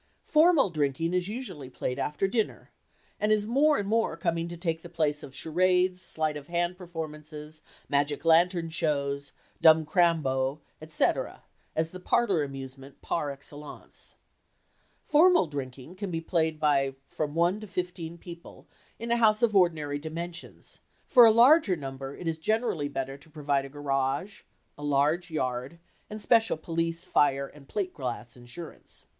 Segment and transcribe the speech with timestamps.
[0.25, 2.71] "Formal drinking" is usually played after dinner
[3.19, 6.75] and is more and more coming to take the place of charades, sleight of hand
[6.75, 11.43] performances, magic lantern shows, "dumb crambo," et cetera,
[11.75, 14.15] as the parlor amusement par excellence.
[15.05, 19.55] "Formal drinking" can be played by from one to fifteen people in a house of
[19.55, 24.41] ordinary dimensions; for a larger number it is generally better to provide a garage,
[24.79, 25.77] a large yard,
[26.09, 29.05] and special police, fire and plate glass insurance.